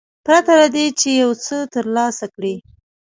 [0.25, 2.55] پرته له دې چې یو څه ترلاسه کړي.